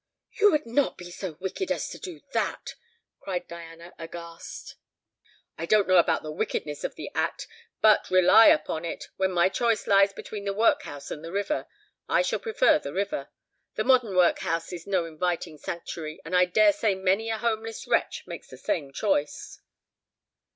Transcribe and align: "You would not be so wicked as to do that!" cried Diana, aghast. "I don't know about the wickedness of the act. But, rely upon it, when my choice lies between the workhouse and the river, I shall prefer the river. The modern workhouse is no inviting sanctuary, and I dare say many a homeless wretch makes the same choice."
"You 0.31 0.49
would 0.49 0.65
not 0.65 0.97
be 0.97 1.11
so 1.11 1.37
wicked 1.39 1.71
as 1.71 1.87
to 1.89 1.99
do 1.99 2.21
that!" 2.33 2.73
cried 3.19 3.47
Diana, 3.47 3.93
aghast. 3.99 4.75
"I 5.59 5.67
don't 5.67 5.87
know 5.87 5.97
about 5.97 6.23
the 6.23 6.31
wickedness 6.31 6.83
of 6.83 6.95
the 6.95 7.11
act. 7.13 7.47
But, 7.81 8.09
rely 8.09 8.47
upon 8.47 8.83
it, 8.83 9.09
when 9.17 9.31
my 9.31 9.47
choice 9.47 9.85
lies 9.85 10.11
between 10.11 10.45
the 10.45 10.55
workhouse 10.55 11.11
and 11.11 11.23
the 11.23 11.31
river, 11.31 11.67
I 12.09 12.23
shall 12.23 12.39
prefer 12.39 12.79
the 12.79 12.93
river. 12.93 13.29
The 13.75 13.83
modern 13.83 14.15
workhouse 14.15 14.73
is 14.73 14.87
no 14.87 15.05
inviting 15.05 15.59
sanctuary, 15.59 16.19
and 16.25 16.35
I 16.35 16.45
dare 16.45 16.73
say 16.73 16.95
many 16.95 17.29
a 17.29 17.37
homeless 17.37 17.85
wretch 17.85 18.23
makes 18.25 18.47
the 18.49 18.57
same 18.57 18.91
choice." 18.91 19.61